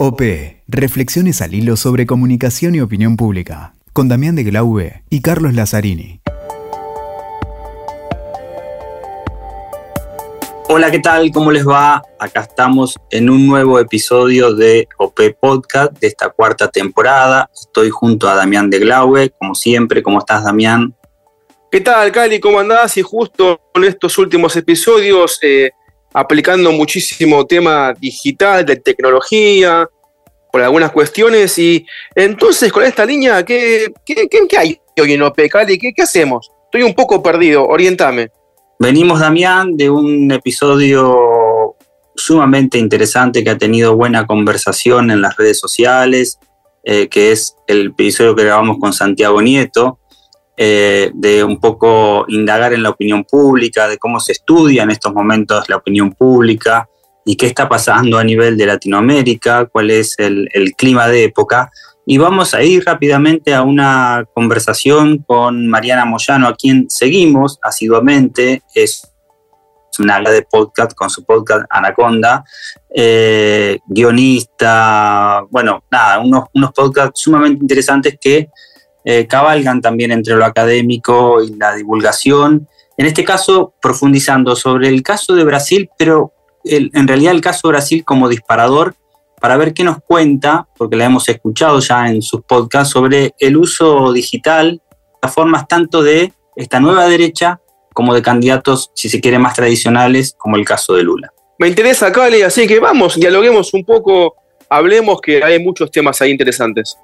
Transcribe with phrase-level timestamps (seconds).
[0.00, 0.22] OP.
[0.68, 3.74] Reflexiones al hilo sobre comunicación y opinión pública.
[3.92, 6.20] Con Damián de Glaube y Carlos Lazzarini.
[10.68, 11.32] Hola, ¿qué tal?
[11.32, 12.00] ¿Cómo les va?
[12.20, 17.50] Acá estamos en un nuevo episodio de OP Podcast de esta cuarta temporada.
[17.52, 20.00] Estoy junto a Damián de Glaube, como siempre.
[20.04, 20.94] ¿Cómo estás, Damián?
[21.72, 22.38] ¿Qué tal, Cali?
[22.38, 22.96] ¿Cómo andás?
[22.98, 25.72] Y justo con estos últimos episodios, eh,
[26.12, 29.88] aplicando muchísimo tema digital, de tecnología,
[30.50, 31.58] por algunas cuestiones.
[31.58, 35.78] Y entonces, con esta línea, ¿qué, qué, qué, hay hoy en OP, Cali?
[35.78, 36.50] ¿Qué, ¿Qué hacemos?
[36.64, 38.30] Estoy un poco perdido, orientame.
[38.78, 41.76] Venimos, Damián, de un episodio
[42.14, 46.38] sumamente interesante que ha tenido buena conversación en las redes sociales,
[46.84, 49.97] eh, que es el episodio que grabamos con Santiago Nieto,
[50.60, 55.14] eh, de un poco indagar en la opinión pública, de cómo se estudia en estos
[55.14, 56.88] momentos la opinión pública
[57.24, 61.70] y qué está pasando a nivel de Latinoamérica, cuál es el, clima de época.
[62.06, 68.62] Y vamos a ir rápidamente a una conversación con Mariana Moyano, a quien seguimos asiduamente.
[68.74, 69.08] Es
[70.00, 72.42] una de podcast con su podcast Anaconda,
[72.92, 78.48] eh, guionista, bueno, nada, unos, unos podcasts sumamente interesantes que
[79.04, 82.68] eh, cabalgan también entre lo académico y la divulgación.
[82.96, 86.32] En este caso, profundizando sobre el caso de Brasil, pero
[86.64, 88.94] en realidad el caso de Brasil como disparador
[89.40, 93.56] para ver qué nos cuenta, porque la hemos escuchado ya en sus podcasts, sobre el
[93.56, 94.82] uso digital,
[95.22, 97.60] las formas tanto de esta nueva derecha
[97.94, 101.32] como de candidatos, si se quiere, más tradicionales, como el caso de Lula.
[101.58, 104.36] Me interesa, Cali, así que vamos, dialoguemos un poco,
[104.68, 106.96] hablemos que hay muchos temas ahí interesantes.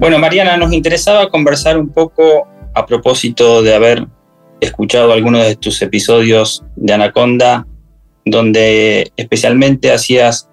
[0.00, 4.08] Bueno, Mariana, nos interesaba conversar un poco a propósito de haber
[4.58, 7.66] escuchado algunos de tus episodios de Anaconda,
[8.24, 10.48] donde especialmente hacías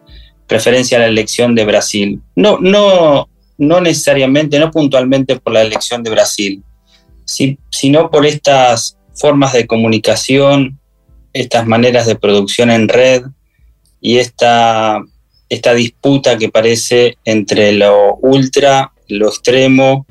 [0.49, 2.21] referencia a la elección de Brasil.
[2.35, 6.61] No, no, no necesariamente, no puntualmente por la elección de Brasil,
[7.23, 10.77] sino por estas formas de comunicación,
[11.31, 13.23] estas maneras de producción en red
[14.01, 15.01] y esta,
[15.47, 20.05] esta disputa que parece entre lo ultra, lo extremo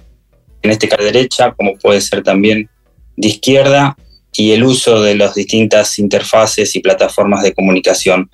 [0.66, 2.68] en este caso de derecha, como puede ser también
[3.16, 3.96] de izquierda,
[4.32, 8.30] y el uso de las distintas interfaces y plataformas de comunicación.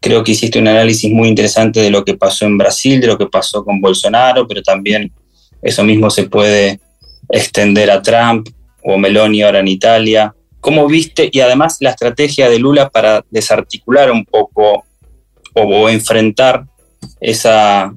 [0.00, 3.16] Creo que hiciste un análisis muy interesante de lo que pasó en Brasil, de lo
[3.16, 5.12] que pasó con Bolsonaro, pero también
[5.62, 6.80] eso mismo se puede
[7.30, 8.48] extender a Trump
[8.82, 10.34] o Meloni ahora en Italia.
[10.60, 11.30] ¿Cómo viste?
[11.32, 14.84] Y además la estrategia de Lula para desarticular un poco
[15.54, 16.66] o, o enfrentar
[17.20, 17.94] esa,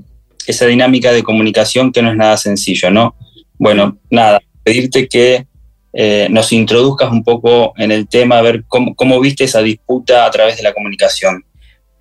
[0.48, 3.16] esa dinámica de comunicación que no es nada sencillo, ¿no?
[3.58, 5.46] Bueno, nada, pedirte que
[5.94, 10.32] eh, nos introduzcas un poco en el tema, a ver cómo, viste esa disputa a
[10.32, 11.46] través de la comunicación.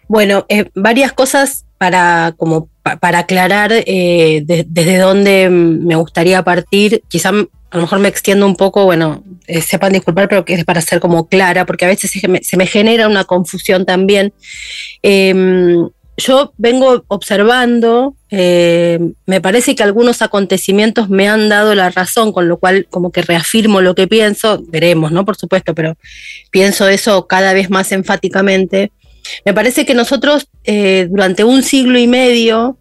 [0.09, 7.03] Bueno, eh, varias cosas para, como, para aclarar eh, desde dónde me gustaría partir.
[7.09, 9.23] Quizá a lo mejor me extiendo un poco, bueno,
[9.61, 12.57] sepan disculpar, pero que es para ser como clara, porque a veces se me, se
[12.57, 14.33] me genera una confusión también.
[16.25, 22.49] Yo vengo observando, eh, me parece que algunos acontecimientos me han dado la razón, con
[22.49, 25.25] lo cual como que reafirmo lo que pienso, veremos, ¿no?
[25.25, 25.97] Por supuesto, pero
[26.53, 28.93] pienso eso cada vez más enfáticamente.
[29.45, 32.77] Me parece que nosotros eh, durante un siglo y medio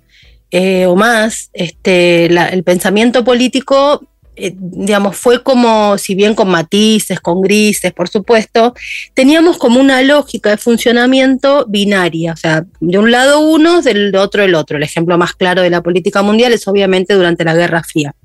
[0.51, 4.06] eh, o más, este, el pensamiento político
[4.36, 8.74] eh, digamos, fue como, si bien con matices, con grises, por supuesto,
[9.14, 14.44] teníamos como una lógica de funcionamiento binaria, o sea, de un lado uno, del otro
[14.44, 14.78] el otro.
[14.78, 18.16] El ejemplo más claro de la política mundial es obviamente durante la Guerra Fría.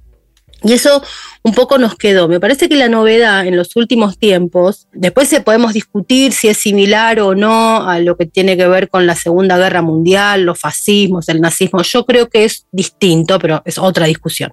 [0.62, 1.02] Y eso
[1.42, 2.28] un poco nos quedó.
[2.28, 6.56] Me parece que la novedad en los últimos tiempos, después se podemos discutir si es
[6.56, 10.58] similar o no a lo que tiene que ver con la Segunda Guerra Mundial, los
[10.58, 11.82] fascismos, el nazismo.
[11.82, 14.52] Yo creo que es distinto, pero es otra discusión.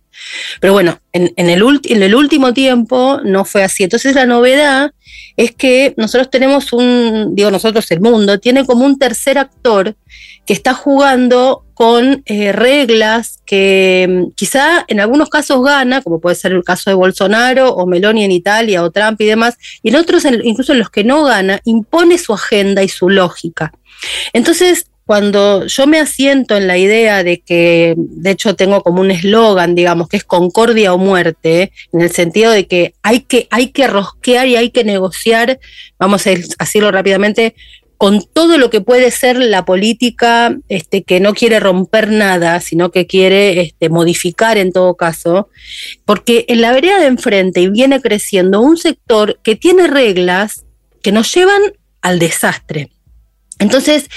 [0.59, 3.83] Pero bueno, en, el, en el último tiempo no fue así.
[3.83, 4.91] Entonces la novedad
[5.37, 9.95] es que nosotros tenemos un, digo nosotros, el mundo, tiene como un tercer actor
[10.45, 16.35] que está jugando con eh, reglas que mm, quizá en algunos casos gana, como puede
[16.35, 19.95] ser el caso de Bolsonaro o Meloni en Italia o Trump y demás, y en
[19.95, 23.73] otros, incluso en los que no gana, impone su agenda y su lógica.
[24.33, 29.11] Entonces, cuando yo me asiento en la idea de que, de hecho tengo como un
[29.11, 33.67] eslogan, digamos, que es concordia o muerte, en el sentido de que hay que, hay
[33.71, 35.59] que rosquear y hay que negociar,
[35.99, 37.53] vamos a decirlo rápidamente,
[37.97, 42.91] con todo lo que puede ser la política este, que no quiere romper nada, sino
[42.91, 45.49] que quiere este, modificar en todo caso,
[46.05, 50.65] porque en la vereda de enfrente viene creciendo un sector que tiene reglas
[51.01, 51.61] que nos llevan
[52.01, 52.92] al desastre.
[53.63, 54.09] Entonces,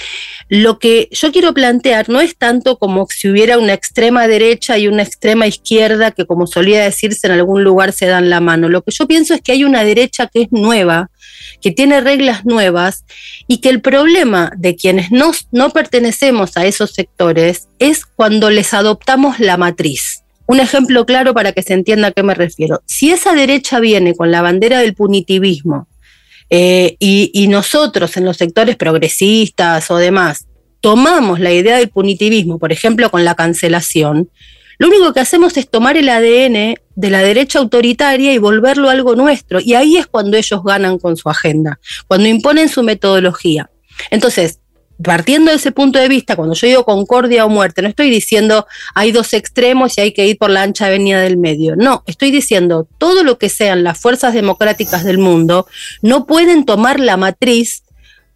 [0.49, 4.87] lo que yo quiero plantear no es tanto como si hubiera una extrema derecha y
[4.87, 8.69] una extrema izquierda que, como solía decirse, en algún lugar se dan la mano.
[8.69, 11.09] Lo que yo pienso es que hay una derecha que es nueva,
[11.61, 13.05] que tiene reglas nuevas
[13.47, 18.73] y que el problema de quienes no, no pertenecemos a esos sectores es cuando les
[18.73, 20.23] adoptamos la matriz.
[20.45, 22.81] Un ejemplo claro para que se entienda a qué me refiero.
[22.85, 25.87] Si esa derecha viene con la bandera del punitivismo,
[26.49, 30.47] eh, y, nosotros en los sectores progresistas o demás
[30.79, 34.29] tomamos la idea del punitivismo, por ejemplo, con la cancelación,
[34.77, 39.15] lo único que hacemos es tomar el ADN de la derecha autoritaria y volverlo algo
[39.15, 39.59] nuestro.
[39.59, 43.71] Y ahí es cuando ellos ganan con su agenda, cuando imponen su metodología.
[44.11, 44.59] Entonces,
[45.03, 48.65] partiendo de ese punto de vista, cuando yo digo concordia o muerte, no estoy diciendo
[48.95, 51.75] hay dos extremos y hay que ir por la ancha avenida del medio.
[51.75, 55.67] No, estoy diciendo todo lo que sean las fuerzas democráticas del mundo
[56.01, 57.83] no pueden tomar la matriz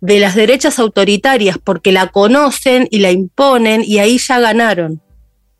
[0.02, 5.02] de las derechas autoritarias porque la conocen y la imponen y ahí ya ganaron.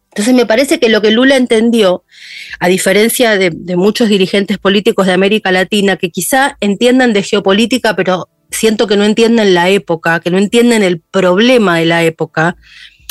[0.10, 2.04] Entonces me parece que lo que Lula entendió,
[2.60, 7.96] a diferencia de, de muchos dirigentes políticos de América Latina, que quizá entiendan de geopolítica,
[7.96, 12.58] pero siento que no entienden la época, que no entienden el problema de la época,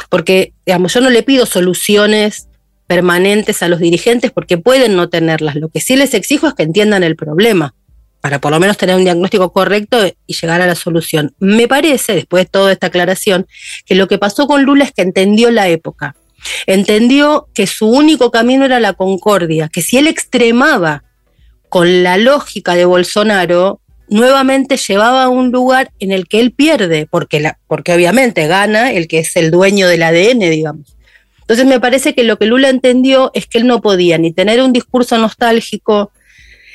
[0.08, 2.48] porque, digamos, yo no le pido soluciones
[2.86, 5.54] permanentes a los dirigentes porque pueden no tenerlas.
[5.56, 7.74] Lo que sí les exijo es que entiendan el problema,
[8.20, 11.34] para por lo menos tener un diagnóstico correcto y llegar a la solución.
[11.38, 13.46] Me parece, después de toda esta aclaración,
[13.86, 16.16] que lo que pasó con Lula es que entendió la época.
[16.66, 21.04] Entendió que su único camino era la concordia, que si él extremaba
[21.68, 23.80] con la lógica de Bolsonaro,
[24.10, 28.92] nuevamente llevaba a un lugar en el que él pierde, porque, la, porque obviamente gana
[28.92, 30.96] el que es el dueño del ADN, digamos.
[31.40, 34.62] Entonces me parece que lo que Lula entendió es que él no podía ni tener
[34.62, 36.12] un discurso nostálgico,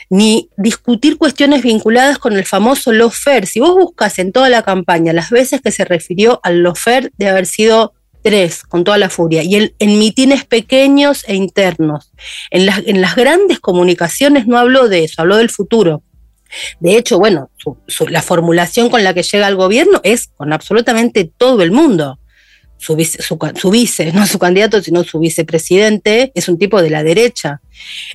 [0.09, 3.47] ni discutir cuestiones vinculadas con el famoso lofer.
[3.47, 7.29] Si vos buscas en toda la campaña las veces que se refirió al lofer, de
[7.29, 12.11] haber sido tres, con toda la furia, y en mitines pequeños e internos.
[12.49, 16.01] En las, en las grandes comunicaciones no habló de eso, habló del futuro.
[16.79, 17.49] De hecho, bueno,
[18.09, 22.19] la formulación con la que llega al gobierno es con absolutamente todo el mundo.
[22.77, 27.61] Su vice, no su candidato, sino su vicepresidente, es un tipo de la derecha.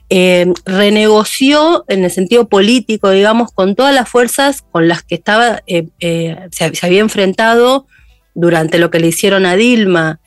[0.09, 5.63] Eh, renegoció en el sentido político, digamos, con todas las fuerzas con las que estaba,
[5.67, 7.87] eh, eh, se, había enfrentado
[8.35, 10.21] durante lo que le hicieron a Dilma.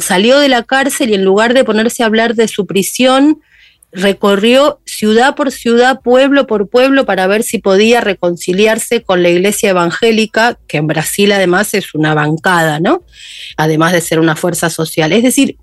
[0.00, 3.40] salió de la cárcel y en lugar de ponerse a hablar de su prisión,
[3.92, 9.70] recorrió ciudad por ciudad, pueblo por pueblo, para ver si podía reconciliarse con la iglesia
[9.70, 13.02] evangélica, que en Brasil además es una bancada, ¿no?
[13.56, 15.12] Además de ser una fuerza social.
[15.12, 15.58] Es decir,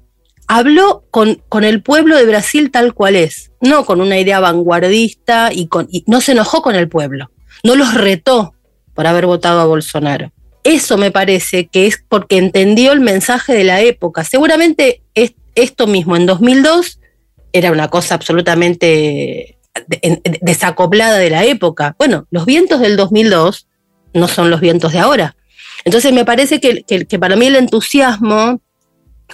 [0.48, 5.52] habló con, con el pueblo de Brasil tal cual es, no con una idea vanguardista
[5.52, 7.32] y, con, y no se enojó con el pueblo,
[7.64, 8.54] no los retó
[8.94, 10.32] por haber votado a Bolsonaro.
[10.64, 14.24] Eso me parece que es porque entendió el mensaje de la época.
[14.24, 16.99] Seguramente es esto mismo en 2002
[17.54, 19.58] era una cosa absolutamente
[20.42, 21.96] desacoplada de la época.
[21.98, 23.68] Bueno, los vientos del 2002
[24.14, 25.36] no son los vientos de ahora.
[25.86, 28.62] Entonces me parece que, para mí el entusiasmo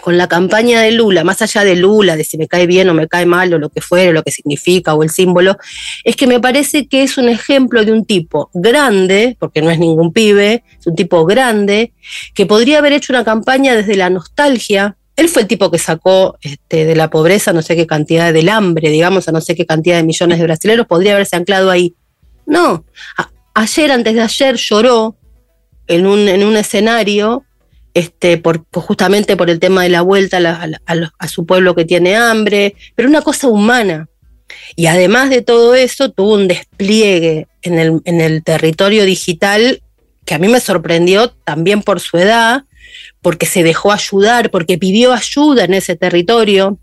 [0.01, 2.93] con la campaña de Lula, más allá de Lula, de si me cae bien o
[2.93, 5.57] me cae mal o lo que fuere, lo que significa o el símbolo,
[6.03, 9.79] es que me parece que es un ejemplo de un tipo grande, porque no es
[9.79, 11.93] ningún pibe, es un tipo grande,
[12.33, 16.37] que podría haber hecho una campaña desde la nostalgia, él fue el tipo que sacó
[16.41, 19.65] este, de la pobreza no sé qué cantidad del hambre, digamos, a no sé qué
[19.65, 21.95] cantidad de millones de brasileños, podría haberse anclado ahí.
[22.45, 22.85] No,
[23.53, 25.15] ayer, antes de ayer, lloró
[25.87, 27.43] en un, en un escenario,
[27.93, 28.41] este,
[28.73, 30.37] justamente por el tema de la vuelta
[30.85, 34.07] a, su pueblo que tiene hambre, pero una cosa humana.
[34.75, 39.81] Y además de todo eso, tuvo un despliegue en el territorio digital
[40.25, 42.63] que a mí me sorprendió también por su edad,
[43.21, 46.79] porque se dejó ayudar, porque pidió ayuda en ese territorio.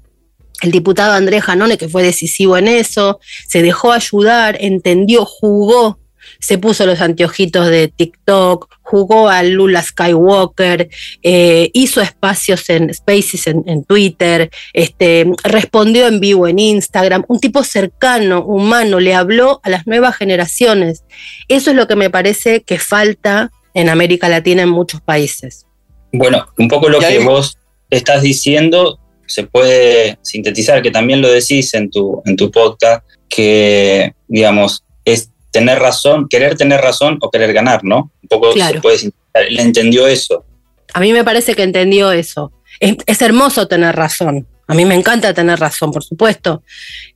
[0.63, 5.99] El diputado Andrés Janone, que fue decisivo en eso, se dejó ayudar, entendió, jugó,
[6.39, 10.89] se puso los anteojitos de TikTok, jugó a Lula Skywalker,
[11.23, 17.65] eh, hizo espacios en Spaces en, Twitter, este, respondió en vivo en Instagram, un tipo
[17.65, 21.05] cercano, humano, le habló a las nuevas generaciones.
[21.49, 25.67] Eso es lo que me parece que falta en América Latina en muchos países.
[26.13, 27.57] Bueno, un poco lo que vos
[27.91, 34.15] estás diciendo se puede sintetizar, que también lo decís en tu, en tu podcast, que,
[34.29, 38.11] digamos, es tener razón, querer tener razón o querer ganar, ¿no?
[38.23, 39.13] Un poco se puede decir,
[39.51, 40.45] le entendió eso.
[40.93, 42.53] A mí me parece que entendió eso.
[42.79, 44.47] Es, hermoso tener razón.
[44.67, 46.63] A mí me encanta tener razón, por supuesto.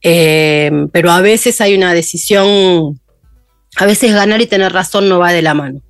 [0.03, 3.01] Eh, pero a veces hay una decisión,
[3.77, 5.83] a veces ganar y tener razón no va de la mano.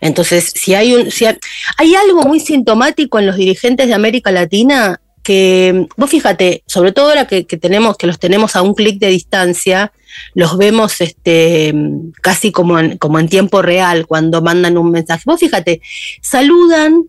[0.00, 5.00] Entonces, si hay un, si hay algo muy sintomático en los dirigentes de América Latina
[5.22, 9.08] que vos fíjate, sobre todo ahora que, tenemos, que los tenemos a un clic de
[9.08, 9.92] distancia,
[10.34, 11.74] los vemos este,
[12.22, 15.22] casi como en, como en tiempo real cuando mandan un mensaje.
[15.26, 15.82] Vos fíjate,
[16.22, 17.04] saludan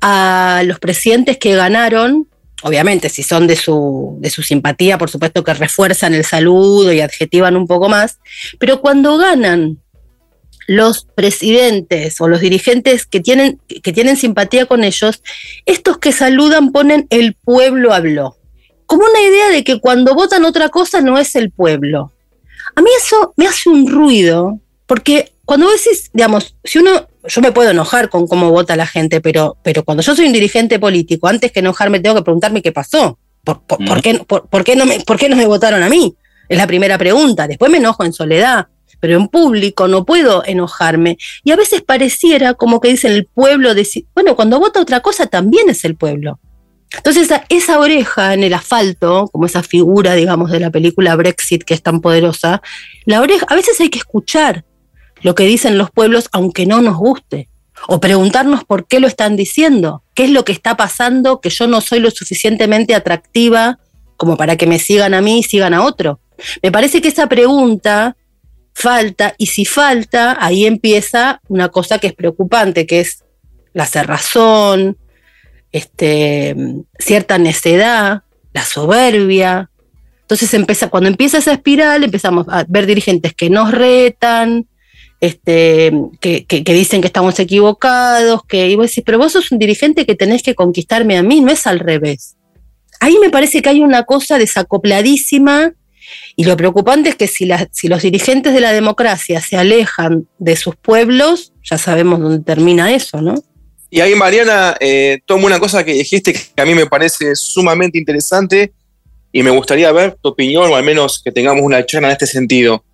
[0.00, 2.28] a los presidentes que ganaron,
[2.62, 7.00] obviamente si son de su, de su simpatía, por supuesto que refuerzan el saludo y
[7.00, 8.18] adjetivan un poco más,
[8.58, 9.78] pero cuando ganan
[10.66, 15.22] los presidentes o los dirigentes que tienen, que tienen simpatía con ellos,
[15.64, 18.36] estos que saludan ponen el pueblo habló.
[18.86, 22.12] Como una idea de que cuando votan otra cosa no es el pueblo.
[22.74, 27.40] A mí eso me hace un ruido, porque cuando vos decís, digamos, si uno, yo
[27.40, 30.78] me puedo enojar con cómo vota la gente, pero, pero cuando yo soy un dirigente
[30.78, 33.18] político, antes que enojarme tengo que preguntarme qué pasó.
[33.44, 36.16] ¿Por, qué, por, qué no me, ¿Por qué no me votaron a mí?
[36.48, 37.46] Es la primera pregunta.
[37.46, 38.66] Después me enojo en soledad
[39.00, 41.18] pero en público no puedo enojarme.
[41.44, 43.70] Y a veces pareciera como que dicen el pueblo,
[44.14, 46.38] bueno, cuando vota otra cosa también es el pueblo.
[46.96, 51.74] Entonces esa, oreja en el asfalto, como esa figura, digamos, de la película Brexit que
[51.74, 52.62] es tan poderosa,
[53.04, 54.64] la oreja, a veces hay que escuchar
[55.22, 57.48] lo que dicen los pueblos aunque no nos guste,
[57.88, 61.66] o preguntarnos por qué lo están diciendo, qué es lo que está pasando, que yo
[61.66, 63.78] no soy lo suficientemente atractiva
[64.16, 66.20] como para que me sigan a mí y sigan a otro.
[66.62, 68.16] Me parece que esa pregunta
[68.76, 73.24] falta, y si falta, ahí empieza una cosa que es preocupante, que es
[73.72, 74.98] la cerrazón,
[75.72, 76.54] este,
[76.98, 79.70] cierta necedad, la soberbia.
[80.20, 84.66] Entonces empieza, cuando empieza esa espiral, empezamos a ver dirigentes que nos retan,
[85.22, 85.90] este,
[86.20, 90.16] que, dicen que estamos equivocados, que, y vos decís, pero vos sos un dirigente que
[90.16, 92.36] tenés que conquistarme a mí, no es al revés.
[93.00, 95.72] Ahí me parece que hay una cosa desacopladísima
[96.36, 100.76] y lo preocupante es que si, los dirigentes de la democracia se alejan de sus
[100.76, 103.42] pueblos, ya sabemos dónde termina eso, ¿no?
[103.88, 107.98] Y ahí, Mariana, eh, tomo una cosa que dijiste que a mí me parece sumamente
[107.98, 108.72] interesante
[109.32, 112.26] y me gustaría ver tu opinión o al menos que tengamos una charla en este
[112.26, 112.84] sentido.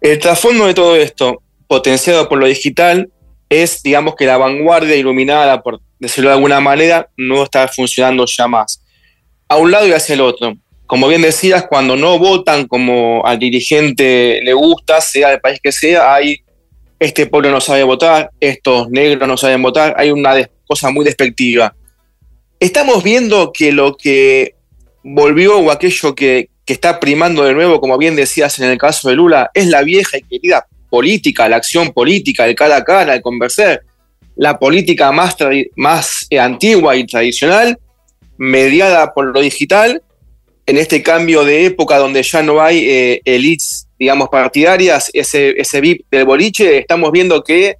[0.00, 3.10] El trasfondo de todo esto, potenciado por lo digital,
[3.48, 8.46] es, digamos, que la vanguardia iluminada, por decirlo de alguna manera, no está funcionando ya
[8.46, 8.82] más.
[9.48, 10.56] A un lado y hacia el otro
[10.92, 15.72] como bien decías, cuando no votan como al dirigente le gusta, sea del país que
[15.72, 16.42] sea, hay
[16.98, 20.34] este pueblo no sabe votar, estos negros no saben votar, hay una
[20.66, 21.74] cosa muy despectiva.
[22.60, 24.54] Estamos viendo que lo que
[25.02, 29.08] volvió o aquello que, que está primando de nuevo, como bien decías en el caso
[29.08, 33.14] de Lula, es la vieja y querida política, la acción política, el cara a cara,
[33.14, 33.80] el conversar,
[34.36, 35.38] la política más,
[35.74, 37.78] más eh, antigua y tradicional,
[38.36, 40.02] mediada por lo digital,
[40.66, 45.80] en este cambio de época donde ya no hay eh, elites, digamos, partidarias, ese, ese
[45.80, 47.76] VIP del boliche, estamos viendo que,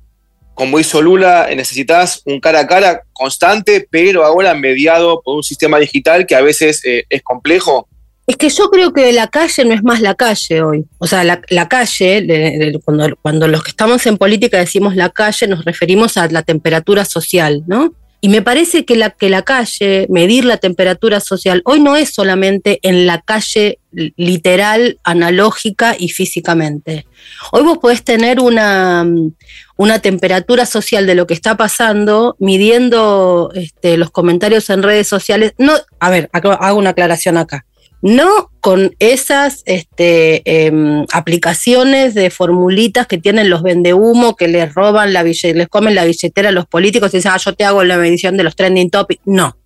[0.54, 5.78] como hizo Lula, necesitas un cara a cara constante, pero ahora mediado por un sistema
[5.78, 7.88] digital que a veces eh, es complejo.
[8.26, 10.84] Es que yo creo que la calle no es más la calle hoy.
[10.98, 15.64] O sea, la, calle, cuando, cuando los que estamos en política decimos la calle, nos
[15.64, 17.92] referimos a la temperatura social, ¿no?
[18.24, 22.14] Y me parece que la, que la calle, medir la temperatura social, hoy no es
[22.14, 27.04] solamente en la calle literal, analógica y físicamente.
[27.50, 29.04] Hoy vos podés tener una,
[29.76, 35.54] una temperatura social de lo que está pasando midiendo este, los comentarios en redes sociales.
[35.58, 37.66] No, a ver, hago una aclaración acá
[38.02, 45.12] no con esas este, em, aplicaciones de formulitas que tienen los vendehumo, que les roban
[45.12, 47.98] la les comen la billetera a los políticos y dicen, ah, yo te hago la
[47.98, 49.20] medición de los trending topics.
[49.24, 49.56] No.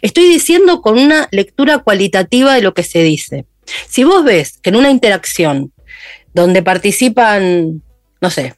[0.00, 3.44] Estoy diciendo con una lectura cualitativa de lo que se dice.
[3.86, 5.74] Si vos ves que en una interacción
[6.32, 7.82] donde participan,
[8.22, 8.54] no sé,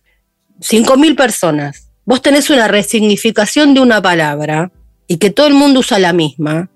[0.60, 4.70] 5.000 personas, vos tenés una resignificación de una palabra
[5.08, 6.70] y que todo el mundo usa la misma,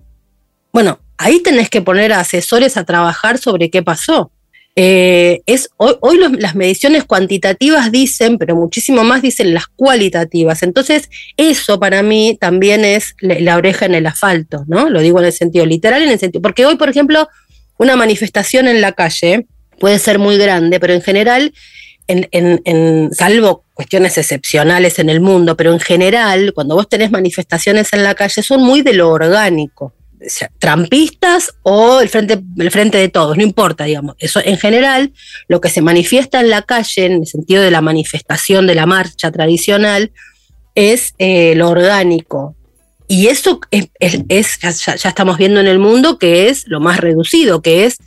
[0.73, 4.31] bueno, ahí tenés que poner a asesores a trabajar sobre qué pasó.
[4.77, 10.63] Eh, es, hoy, las mediciones cuantitativas dicen, pero muchísimo más dicen las cualitativas.
[10.63, 14.89] Entonces, eso para mí también es la, oreja en el asfalto, ¿no?
[14.89, 16.41] Lo digo en el sentido literal, en el sentido.
[16.41, 17.29] Porque hoy, por ejemplo,
[17.77, 19.47] una manifestación en la calle
[19.79, 21.53] puede ser muy grande, pero en general,
[22.07, 28.03] en, salvo cuestiones excepcionales en el mundo, pero en general, cuando vos tenés manifestaciones en
[28.03, 29.93] la calle, son muy de lo orgánico
[30.59, 34.15] trampistas o el frente, el frente de todos, no importa, digamos.
[34.19, 35.13] Eso en general,
[35.47, 38.85] lo que se manifiesta en la calle, en el sentido de la manifestación de la
[38.85, 40.11] marcha tradicional,
[40.75, 42.55] es eh, lo orgánico.
[43.07, 47.85] Y eso es, ya, estamos viendo en el mundo que es lo más reducido, que
[47.85, 47.97] es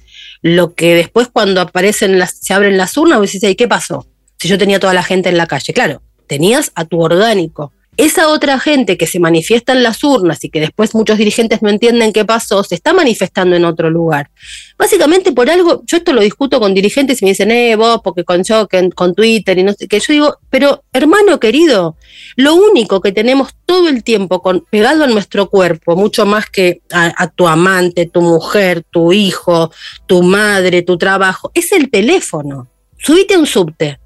[0.42, 4.06] lo que después cuando aparecen las, se abren las urnas, vos decís, ¿qué pasó?
[4.38, 5.72] Si yo tenía toda la gente en la calle.
[5.72, 10.50] Claro, tenías a tu orgánico esa otra gente que se manifiesta en las urnas y
[10.50, 14.30] que después muchos dirigentes no entienden qué pasó, se está manifestando en otro lugar.
[14.78, 18.22] Básicamente por algo, yo esto lo discuto con dirigentes y me dicen, eh, vos, porque
[18.22, 19.98] con yo, con Twitter y no sé qué.
[19.98, 21.96] Yo digo, pero hermano querido,
[22.36, 24.40] lo único que tenemos todo el tiempo
[24.70, 29.72] pegado a nuestro cuerpo, mucho más que a, a tu amante, tu mujer, tu hijo,
[30.06, 32.68] tu madre, tu trabajo, es el teléfono.
[32.96, 33.98] Subite a un subte.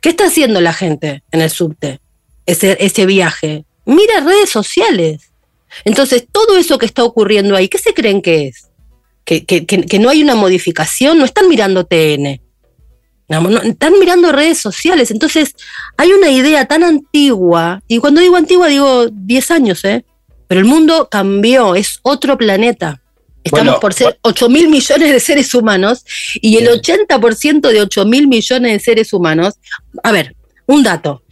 [0.00, 2.03] ¿Qué está haciendo la gente en el subte?
[2.46, 3.64] Ese, ese viaje.
[3.84, 5.30] Mira redes sociales.
[5.84, 8.68] Entonces, todo eso que está ocurriendo ahí, ¿qué se creen que es?
[9.24, 12.40] Que, que, que, no hay una modificación, no están mirando TN,
[13.28, 15.10] no, están mirando redes sociales.
[15.10, 15.54] Entonces,
[15.96, 20.04] hay una idea tan antigua, y cuando digo antigua digo 10 años, ¿eh?
[20.46, 23.00] pero el mundo cambió, es otro planeta.
[23.42, 28.26] Estamos por ser 8 mil millones de seres humanos y el 80% de 8 mil
[28.26, 29.54] millones de seres humanos,
[30.02, 30.34] a ver,
[30.66, 31.22] un dato,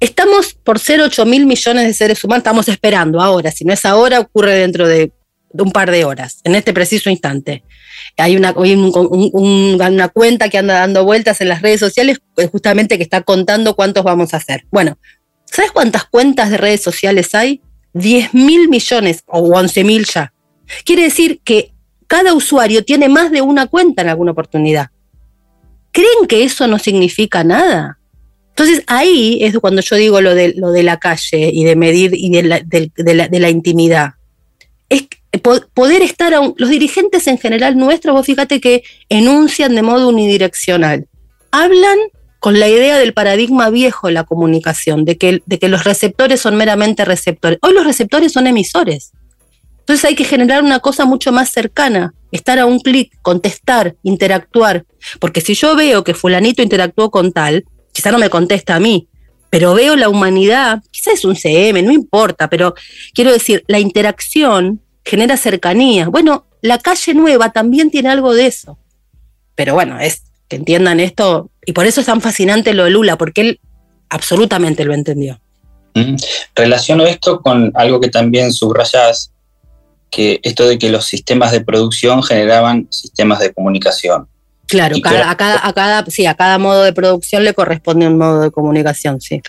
[0.00, 3.84] Estamos por ser 8 mil millones de seres humanos, estamos esperando ahora, si no es
[3.84, 5.12] ahora, ocurre dentro de,
[5.52, 7.64] un par de horas, en este preciso instante.
[8.16, 13.02] Hay, una, una cuenta que anda dando vueltas en las redes sociales eh, justamente que
[13.02, 14.64] está contando cuántos vamos a hacer.
[14.70, 14.98] Bueno,
[15.44, 17.60] ¿sabes cuántas cuentas de redes sociales hay?
[17.92, 20.32] 10 mil millones o 11 mil ya.
[20.84, 21.74] Quiere decir que
[22.06, 24.90] cada usuario tiene más de una cuenta en alguna oportunidad.
[25.92, 27.99] ¿Creen que eso no significa nada?
[28.60, 32.10] Entonces ahí es cuando yo digo lo de, lo de la calle y de medir
[32.12, 34.10] y de la, de, la, intimidad.
[34.90, 35.06] Es
[35.72, 41.08] poder estar, a los dirigentes en general nuestros, vos fíjate que enuncian de modo unidireccional.
[41.50, 41.96] Hablan
[42.38, 46.42] con la idea del paradigma viejo de la comunicación, de que, de que los receptores
[46.42, 47.58] son meramente receptores.
[47.62, 49.12] Hoy los receptores son emisores.
[49.78, 54.84] Entonces hay que generar una cosa mucho más cercana, estar a un clic, contestar, interactuar.
[55.18, 59.08] Porque si yo veo que fulanito interactuó con tal, quizá no me contesta a mí,
[59.50, 62.74] pero veo la humanidad, quizás es un CM, no importa, pero
[63.14, 66.08] quiero decir, la interacción genera cercanía.
[66.08, 68.78] Bueno, la calle nueva también tiene algo de eso.
[69.56, 73.18] Pero bueno, es que entiendan esto, y por eso es tan fascinante lo de Lula,
[73.18, 73.60] porque él
[74.08, 75.40] absolutamente lo entendió.
[76.54, 79.32] Relaciono esto con algo que también subrayas,
[80.10, 84.28] que esto de que los sistemas de producción generaban sistemas de comunicación.
[84.70, 88.42] Claro, a, cada, a, cada, sí, a cada modo de producción le corresponde un modo
[88.42, 89.42] de comunicación, sí.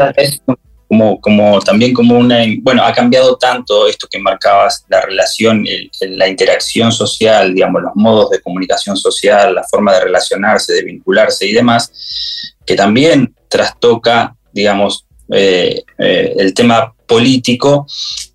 [0.87, 5.63] como, como también como una, bueno, ha cambiado tanto esto que marcabas, la relación,
[6.01, 11.45] la interacción social, digamos, los modos de comunicación social, la forma de relacionarse, de vincularse
[11.45, 17.85] y demás, que también trastoca, digamos, eh, eh, el tema político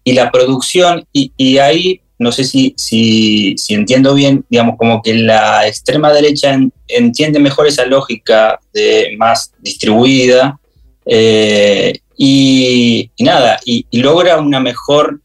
[0.04, 5.14] y la producción, y, y ahí no sé si, si, entiendo bien, digamos, como que
[5.14, 10.58] la extrema derecha entiende mejor esa lógica de más distribuida
[11.04, 15.20] eh, y, nada, y, logra una mejor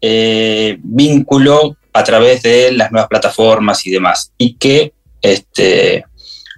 [0.00, 4.30] eh, vínculo a través de las nuevas plataformas y demás.
[4.38, 6.04] Y que este,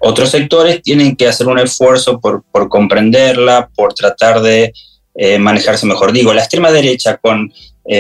[0.03, 4.75] otros sectores tienen que hacer un esfuerzo por, comprenderla, por tratar de
[5.15, 6.13] eh, manejarse mejor.
[6.13, 7.51] Digo, la extrema derecha con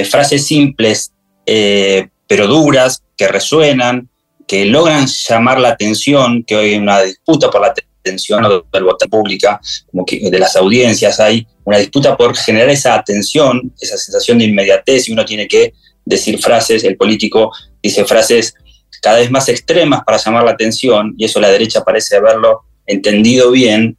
[0.04, 1.12] frases simples
[1.50, 4.10] eh, pero duras, que resuenan,
[4.46, 7.68] que logran llamar la atención, que hoy hay una disputa por la
[8.02, 9.58] atención del voto pública,
[9.90, 14.44] como que de las audiencias hay una disputa por generar esa atención, esa sensación de
[14.44, 15.72] inmediatez, y uno tiene que
[16.04, 17.50] decir frases, el político
[17.82, 18.54] dice frases
[19.00, 23.50] cada vez más extremas para llamar la atención, y eso la derecha parece haberlo entendido
[23.50, 23.96] bien,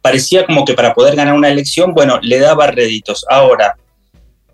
[0.00, 3.24] parecía como que para poder ganar una elección, bueno, le daba réditos.
[3.28, 3.76] Ahora,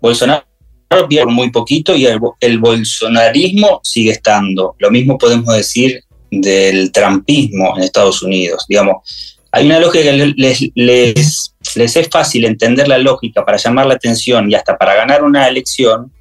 [0.01, 0.48] Bolsonaro
[0.89, 4.75] por muy poquito y el, bolsonarismo sigue estando.
[4.79, 8.65] Lo mismo podemos decir del trampismo en Estados Unidos.
[8.67, 10.33] Digamos, hay una lógica que
[10.75, 15.47] les, es fácil entender la lógica para llamar la atención y hasta para ganar una
[15.47, 16.11] elección,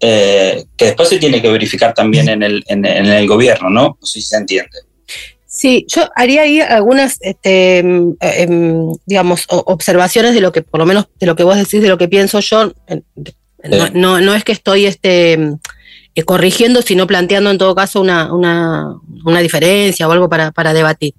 [0.00, 3.96] eh, que después se tiene que verificar también en el, en, el gobierno, ¿no?
[4.00, 4.78] No sé si se entiende.
[5.46, 10.86] Sí, yo haría ahí algunas, este, em, em, digamos, observaciones de lo que, por lo
[10.86, 12.72] menos de lo que vos decís, de lo que pienso yo,
[13.94, 15.38] no, no, es que estoy este,
[16.16, 21.14] eh, corrigiendo, sino planteando en todo caso una, una, diferencia o algo para, debatir.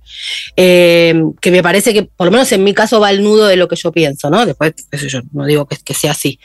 [0.55, 3.58] Eh, que me parece que, por lo menos en mi caso, va al nudo de
[3.58, 4.45] lo que yo pienso, ¿no?
[4.45, 6.39] Después, qué yo, no digo que, sea así.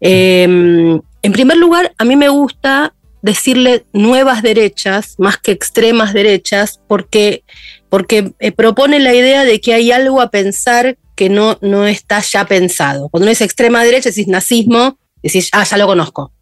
[0.00, 6.80] Eh, en primer lugar, a mí me gusta decirle nuevas derechas más que extremas derechas,
[6.88, 7.44] porque,
[7.88, 12.46] porque propone la idea de que hay algo a pensar que no, no está ya
[12.46, 13.08] pensado.
[13.10, 16.32] Cuando uno es extrema derecha, decís nazismo, decís, ah, ya lo conozco.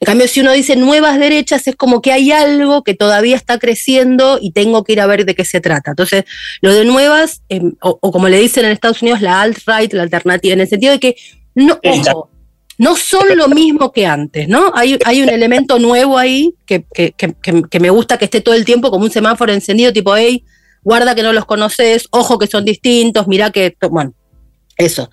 [0.00, 3.58] En cambio, si uno dice nuevas derechas, es como que hay algo que todavía está
[3.58, 5.90] creciendo y tengo que ir a ver de qué se trata.
[5.90, 6.24] Entonces,
[6.60, 10.54] lo de nuevas, em, o, como le dicen en Estados Unidos, la alt-right, la alternativa,
[10.54, 11.16] en el sentido de que
[11.54, 12.30] no, ojo,
[12.78, 14.72] no son lo mismo que antes, ¿no?
[14.74, 18.90] Hay, hay un elemento nuevo ahí que, que, me gusta que esté todo el tiempo
[18.90, 20.44] como un semáforo encendido, tipo, hey,
[20.82, 24.14] guarda que no los conoces, ojo que son distintos, mira que, bueno,
[24.76, 25.10] eso.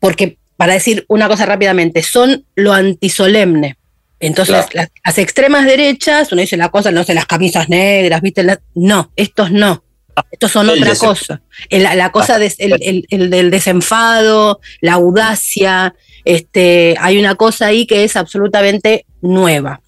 [0.00, 3.76] Porque, para decir una cosa rápidamente, son lo antisolemne.
[4.20, 8.46] Entonces, las, extremas derechas, uno dice la cosa, no sé, las camisas negras, ¿viste?
[8.74, 9.84] no, estos no.
[10.30, 11.42] Estos son otra cosa.
[11.70, 19.06] La, cosa el, del desenfado, la audacia, este, hay una cosa ahí que es absolutamente
[19.20, 19.80] nueva.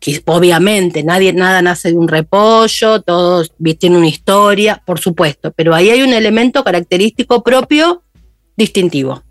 [0.00, 5.74] Que obviamente nadie, nada nace de un repollo, todos tienen una historia, por supuesto, pero
[5.74, 8.02] ahí hay un elemento característico propio
[8.56, 9.22] distintivo.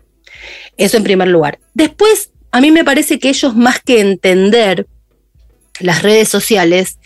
[0.76, 1.58] Eso en primer lugar.
[1.74, 4.86] Después, a mí me parece que ellos más que entender
[5.80, 6.98] las redes sociales,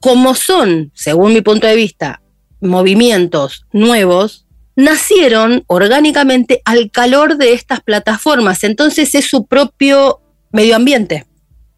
[0.00, 2.20] como son, según mi punto de vista,
[2.60, 8.62] movimientos nuevos, nacieron orgánicamente al calor de estas plataformas.
[8.64, 10.20] Entonces es su propio
[10.52, 11.26] medio ambiente.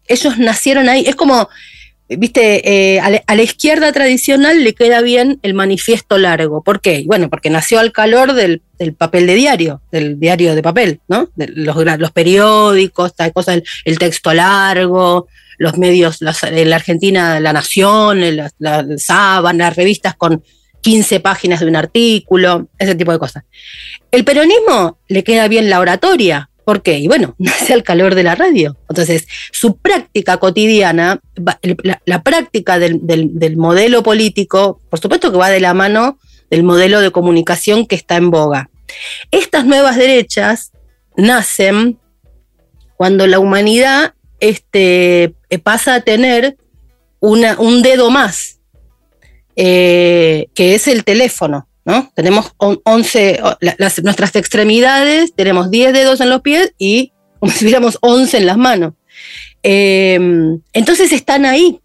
[0.07, 1.05] Ellos nacieron ahí.
[1.07, 1.49] Es como,
[2.17, 6.63] viste, eh, a, la, izquierda tradicional le queda bien el manifiesto largo.
[6.63, 7.03] ¿Por qué?
[7.05, 8.61] Bueno, porque nació al calor del,
[8.97, 11.29] papel de diario, del diario de papel, ¿no?
[11.35, 13.53] los, periódicos, tal cosa,
[13.85, 20.43] el, texto largo, los medios, la Argentina, La Nación, la, la Sábana, las revistas con
[20.81, 23.43] 15 páginas de un artículo, ese tipo de cosas.
[24.11, 26.48] El peronismo le queda bien la oratoria.
[26.69, 26.99] ¿Por qué?
[26.99, 28.77] Y bueno, nace al calor de la radio.
[28.89, 31.19] Entonces, su práctica cotidiana,
[32.05, 36.19] la, práctica del, del, modelo político, por supuesto que va de la mano
[36.51, 38.69] del modelo de comunicación que está en boga.
[39.31, 40.71] Estas nuevas derechas
[41.17, 41.97] nacen
[42.97, 46.55] cuando la humanidad este, pasa a tener
[47.19, 48.59] una, un dedo más
[49.55, 51.67] eh, que es el teléfono.
[52.15, 53.41] Tenemos 11,
[54.03, 58.57] nuestras extremidades, tenemos 10 dedos en los pies y como si tuviéramos 11 en las
[58.57, 58.93] manos.
[59.63, 61.79] Em, entonces están ahí.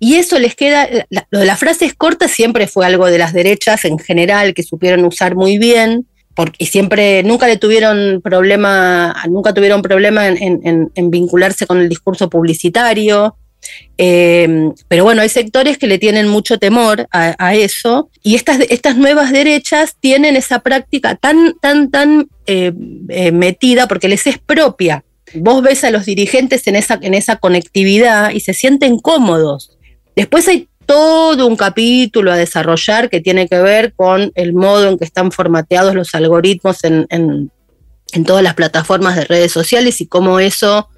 [0.00, 0.88] Y eso les queda,
[1.30, 5.04] lo de las frases cortas siempre fue algo de las derechas en general que supieron
[5.04, 11.78] usar muy bien, porque, siempre, nunca le tuvieron problema, nunca tuvieron problema en vincularse con
[11.78, 13.36] el discurso publicitario.
[13.96, 18.96] Eh, pero bueno, hay sectores que le tienen mucho temor a, eso y estas, estas
[18.96, 22.72] nuevas derechas tienen esa práctica tan, tan, tan eh,
[23.08, 25.04] eh, metida porque les es propia.
[25.34, 29.78] Vos ves a los dirigentes en esa, en esa conectividad y se sienten cómodos.
[30.16, 34.98] Después hay todo un capítulo a desarrollar que tiene que ver con el modo en
[34.98, 37.06] que están formateados los algoritmos en,
[38.14, 40.88] en todas las plataformas de redes sociales y cómo eso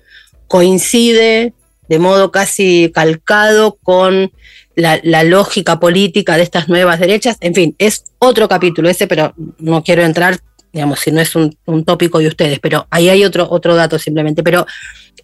[0.49, 1.55] coincide
[1.89, 4.33] de modo casi calcado con
[4.77, 7.37] la, lógica política de estas nuevas derechas.
[7.41, 10.39] En fin, es otro capítulo ese, pero no quiero entrar,
[10.73, 14.43] digamos, si no es un, tópico de ustedes, pero ahí hay otro, otro dato simplemente.
[14.43, 14.67] Pero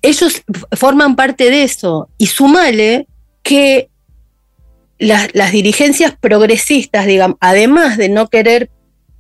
[0.01, 3.07] ellos forman parte de eso y sumale
[3.43, 3.91] que
[4.99, 8.71] las, las dirigencias progresistas, digamos, además de no querer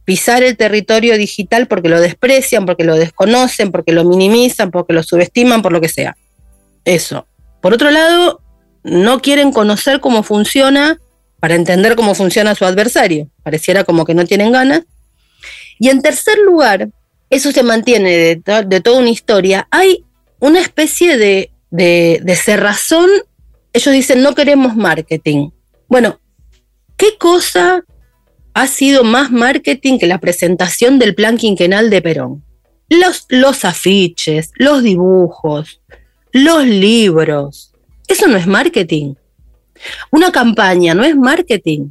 [0.04, 5.02] pisar el territorio digital porque lo desprecian, porque lo desconocen, porque lo minimizan, porque lo
[5.02, 6.16] subestiman, por lo que sea.
[6.84, 7.26] Eso.
[7.62, 8.42] Por otro lado,
[8.82, 10.98] no quieren conocer cómo funciona
[11.40, 13.30] para entender cómo funciona su adversario.
[13.42, 14.82] Pareciera como que no tienen ganas.
[15.78, 16.90] Y en tercer lugar,
[17.30, 18.10] eso se mantiene
[18.44, 19.68] de, toda una historia.
[19.70, 20.04] Hay
[20.40, 23.08] una especie de, de cerrazón.
[23.72, 25.50] Ellos dicen, no queremos marketing.
[25.86, 26.20] Bueno,
[26.96, 27.84] ¿qué cosa
[28.54, 32.44] ha sido más marketing que la presentación del plan quinquenal de Perón?
[32.88, 35.80] Los, los afiches, los dibujos,
[36.32, 37.72] los libros.
[38.08, 39.14] Eso no es marketing.
[40.10, 41.88] Una campaña no es marketing.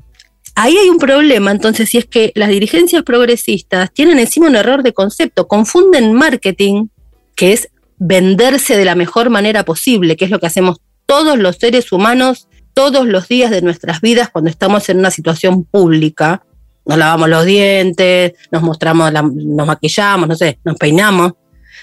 [0.55, 4.83] Ahí hay un problema, entonces, si es que las dirigencias progresistas tienen encima un error
[4.83, 6.87] de concepto, confunden marketing,
[7.35, 11.55] que es venderse de la mejor manera posible, que es lo que hacemos todos los
[11.55, 16.43] seres humanos todos los días de nuestras vidas cuando estamos en una situación pública.
[16.85, 21.33] Nos lavamos los dientes, nos mostramos, nos maquillamos, no sé, nos peinamos.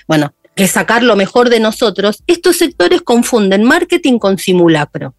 [0.06, 5.14] Bueno, que sacar lo mejor de nosotros, estos sectores confunden marketing con simulacro.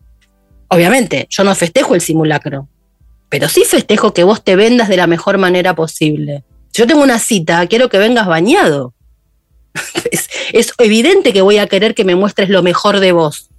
[0.67, 2.67] Obviamente, yo no festejo el simulacro,
[3.29, 6.43] pero sí festejo que vos te vendas de la mejor manera posible.
[6.73, 8.93] Si yo tengo una cita, quiero que vengas bañado.
[10.11, 13.49] es, es, evidente que voy a querer que me muestres lo mejor de vos.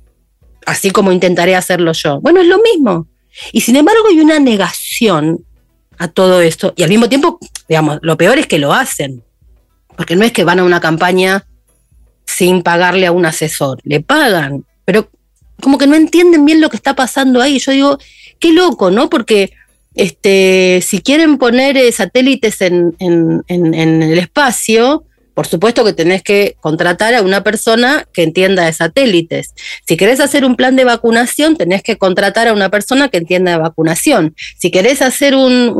[0.66, 2.20] así como intentaré hacerlo yo.
[2.20, 3.08] Bueno, es lo mismo.
[3.52, 5.46] Y sin embargo hay una negación
[5.96, 6.74] a todo esto.
[6.76, 7.38] Y al mismo tiempo,
[7.70, 9.24] digamos, lo peor es que lo hacen.
[9.96, 11.46] Porque no es que van a una campaña
[12.40, 15.10] sin pagarle a un asesor, le pagan, pero
[15.60, 17.58] como que no entienden bien lo que está pasando ahí.
[17.58, 17.98] Yo digo,
[18.38, 19.10] qué loco, ¿no?
[19.10, 19.52] Porque
[19.94, 22.94] este, si quieren poner eh, satélites en,
[23.46, 25.04] el espacio,
[25.40, 29.54] por supuesto que tenés que contratar a una persona que entienda de satélites.
[29.86, 33.52] Si querés hacer un plan de vacunación, tenés que contratar a una persona que entienda
[33.52, 34.34] de vacunación.
[34.58, 35.72] Si querés hacer un,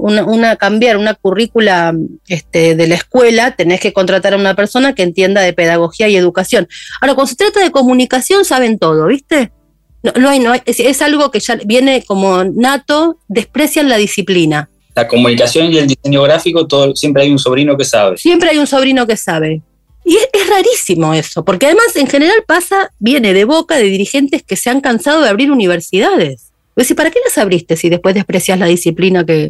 [0.00, 1.94] una, cambiar una currícula
[2.28, 6.16] este, de la escuela, tenés que contratar a una persona que entienda de pedagogía y
[6.16, 6.66] educación.
[7.02, 9.52] Ahora, cuando se trata de comunicación, saben todo, ¿viste?
[10.02, 15.06] No, hay, no es, es algo que ya viene como nato, desprecian la disciplina la
[15.06, 18.16] comunicación y el diseño gráfico, todo, siempre hay un sobrino que sabe.
[18.18, 19.62] Siempre hay un sobrino que sabe.
[20.04, 24.56] Y es, rarísimo eso, porque además en general pasa, viene de boca de dirigentes que
[24.56, 26.50] se han cansado de abrir universidades.
[26.74, 29.46] Decir, ¿para qué las abriste si después desprecias la disciplina que...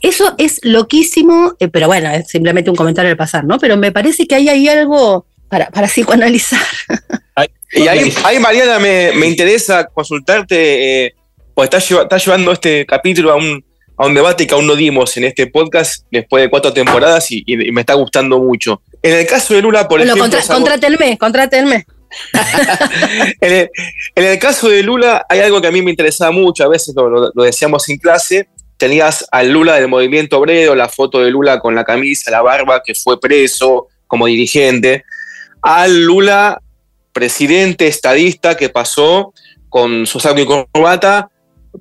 [0.00, 3.58] Eso es loquísimo, eh, pero bueno, es simplemente un comentario al pasar, ¿no?
[3.58, 6.62] Pero me parece que hay ahí algo para, para psicoanalizar.
[7.72, 11.14] y ahí, Mariana, me, interesa consultarte, eh,
[11.52, 13.62] pues estás, llevando este capítulo a un,
[13.96, 17.44] a un debate que aún no dimos en este podcast después de cuatro temporadas y,
[17.72, 18.82] me está gustando mucho.
[19.02, 20.22] En el caso de Lula, por ejemplo.
[20.22, 21.86] Contra, contrátenme, contrátenme.
[23.40, 23.68] en,
[24.14, 27.30] el, caso de Lula hay algo que a mí me interesaba mucho, a veces lo,
[27.42, 31.84] decíamos en clase, tenías al Lula del movimiento obrero, la foto de Lula con la
[31.84, 35.04] camisa, la barba, que fue preso como dirigente,
[35.62, 36.60] al Lula
[37.12, 39.32] presidente estadista que pasó
[39.70, 41.30] con su saco y corbata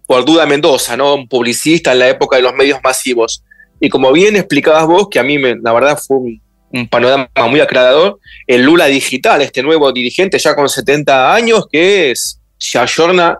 [0.05, 1.15] por Duda Mendoza, ¿no?
[1.15, 3.43] Un publicista en la época de los medios masivos.
[3.79, 6.41] Y como bien explicabas vos, que a mí me, la verdad fue un,
[6.89, 12.41] panorama muy aclarador, el Lula digital, este nuevo dirigente ya con 70 años que es,
[12.57, 13.37] se ayorna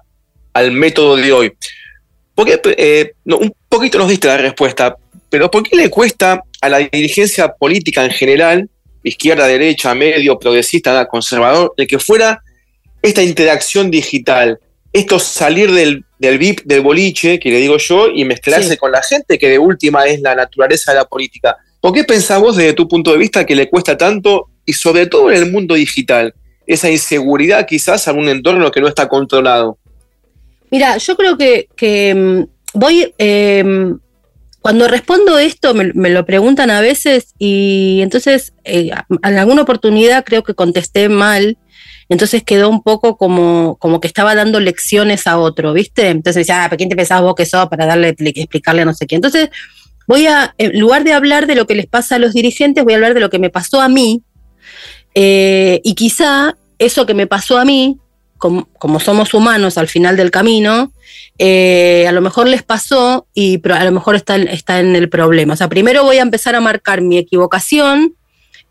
[0.54, 1.54] al método de hoy.
[2.34, 4.96] Porque eh, un poquito nos diste la respuesta,
[5.30, 8.70] pero ¿por qué le cuesta a la dirigencia política en general,
[9.04, 12.42] izquierda, derecha, medio, progresista, conservador, de que fuera
[13.02, 14.60] esta interacción digital?
[14.96, 19.02] Esto salir del, del VIP, del boliche, que le digo yo, y mezclarse con la
[19.02, 21.58] gente, que de última es la naturaleza de la política.
[21.82, 25.08] ¿Por qué pensás vos desde tu punto de vista que le cuesta tanto, y sobre
[25.08, 26.34] todo en el mundo digital,
[26.66, 29.78] esa inseguridad quizás a un entorno que no está controlado?
[30.72, 34.00] Mira, yo creo que, mm, voy, em,
[34.62, 40.44] cuando respondo esto, me, lo preguntan a veces y entonces eh, en alguna oportunidad creo
[40.44, 41.58] que contesté mal
[42.10, 46.10] entonces quedó un poco como, como que estaba dando lecciones a otro, ¿viste?
[46.10, 48.94] Entonces decía, ah, ¿para quién te pensabas vos que sos para darle, explicarle a no
[48.94, 49.18] sé quién?
[49.18, 49.50] Entonces,
[50.08, 52.94] voy a, en lugar de hablar de lo que les pasa a los dirigentes, voy
[52.94, 54.22] a hablar de lo que me pasó a mí,
[55.16, 57.98] eh, y quizá eso que me pasó a mí,
[58.38, 60.92] como, somos humanos al final del camino,
[61.38, 65.54] eh, a lo mejor les pasó y a lo mejor está, está en el problema.
[65.54, 68.16] O sea, primero voy a empezar a marcar mi equivocación,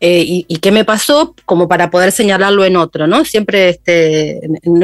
[0.01, 3.23] eh, y, qué me pasó como para poder señalarlo en otro, ¿no?
[3.23, 4.41] Siempre, este,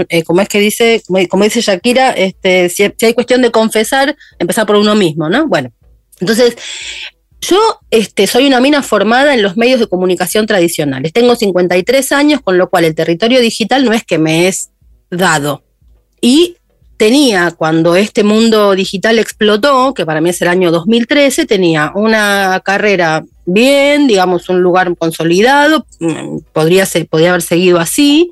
[0.09, 4.65] eh, como es que dice, como, dice Shakira, este, si, hay cuestión de confesar, empezar
[4.65, 5.47] por uno mismo, ¿no?
[5.47, 5.71] Bueno,
[6.21, 6.55] entonces,
[7.41, 11.11] yo este, soy una mina formada en los medios de comunicación tradicionales.
[11.11, 14.69] Tengo 53 años, con lo cual el territorio digital no es que me es
[15.09, 15.63] dado.
[16.21, 16.55] Y
[17.01, 22.61] tenía, cuando este mundo digital explotó, que para mí es el año 2013, tenía una
[22.63, 28.29] carrera bien, digamos, un lugar consolidado, mm, podría, ser, podría haber seguido así,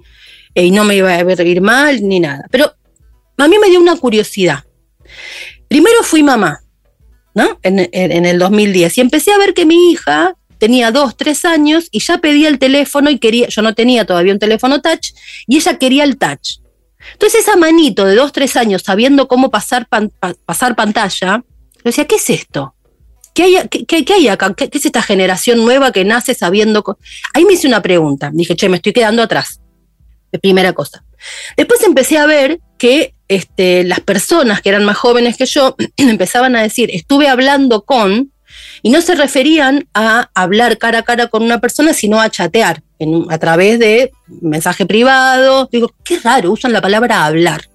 [0.54, 2.46] eh, y no me iba a ver mal ni nada.
[2.52, 2.72] Pero
[3.38, 4.64] a mí me dio una curiosidad.
[5.68, 6.60] Primero fui mamá,
[7.34, 7.58] ¿no?
[7.64, 7.80] En
[8.28, 12.20] el 2010, y empecé a ver que mi hija tenía dos, tres años y ya
[12.20, 15.08] pedía el teléfono y quería, yo no tenía todavía un teléfono touch,
[15.48, 16.60] y ella quería el touch.
[17.14, 19.88] Entonces esa manito de dos, tres años sabiendo cómo pasar,
[20.46, 21.44] pasar pantalla,
[21.76, 22.76] yo decía, ¿qué es esto?
[23.34, 24.54] ¿Qué hay, qué, hay acá?
[24.54, 26.98] ¿Qué, es esta generación nueva que nace sabiendo?
[27.34, 28.32] Ahí me hice una pregunta.
[28.34, 29.62] Dije, che, me estoy quedando atrás.
[30.42, 31.06] Primera cosa.
[31.56, 36.56] Después empecé a ver que este, las personas que eran más jóvenes que yo empezaban
[36.56, 38.34] a decir, estuve hablando con,
[38.82, 42.84] y no se referían a hablar cara a cara con una persona, sino a chatear
[43.30, 45.70] a través de mensaje privado.
[45.72, 47.70] Digo, qué raro, usan la palabra hablar.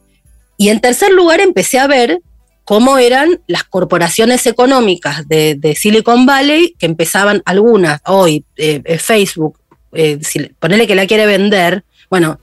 [0.57, 2.21] Y en tercer lugar empecé a ver
[2.65, 9.59] cómo eran las corporaciones económicas de, Silicon Valley, que empezaban algunas, hoy eh, eh, Facebook,
[9.93, 10.19] eh,
[10.59, 12.39] ponerle que la quiere vender, bueno,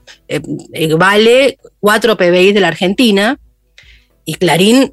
[0.98, 3.38] vale 4 PBI de la Argentina
[4.24, 4.92] y Clarín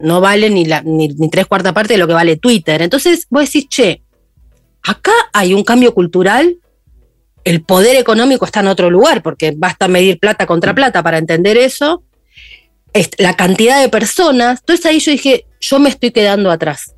[0.00, 2.82] no vale ni tres cuartas partes de lo que vale Twitter.
[2.82, 4.02] Entonces vos decís, che,
[4.82, 6.56] acá hay un cambio cultural
[7.46, 11.56] el poder económico está en otro lugar, porque basta medir plata contra plata para entender
[11.56, 12.02] eso.
[13.18, 16.96] La cantidad de personas, entonces ahí yo dije, yo me estoy quedando atrás.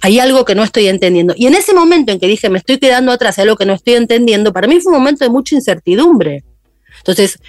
[0.00, 1.34] Hay algo que no estoy entendiendo.
[1.36, 3.72] Y en ese momento en que dije, me estoy quedando atrás, hay algo que no
[3.72, 6.44] estoy entendiendo, para mí fue un momento de mucha incertidumbre.
[6.98, 7.40] Entonces,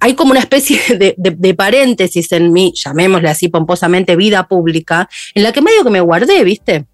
[0.00, 5.42] hay como una especie de, de, paréntesis en mí, llamémosle así pomposamente, vida pública, en
[5.42, 6.86] la que medio que me guardé, ¿viste?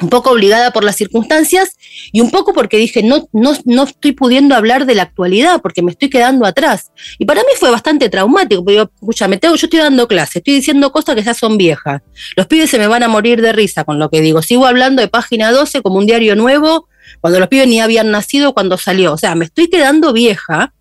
[0.00, 1.76] Un poco obligada por las circunstancias
[2.12, 5.82] y un poco porque dije, no, no, no estoy pudiendo hablar de la actualidad porque
[5.82, 6.90] me estoy quedando atrás.
[7.18, 10.54] Y para mí fue bastante traumático, porque yo, me tengo, yo estoy dando clase, estoy
[10.54, 12.02] diciendo cosas que ya son viejas.
[12.36, 14.42] Los pibes se me van a morir de risa con lo que digo.
[14.42, 16.88] Sigo hablando de página 12 como un diario nuevo,
[17.20, 19.12] cuando los pibes ni habían nacido cuando salió.
[19.12, 20.73] O sea, me estoy quedando vieja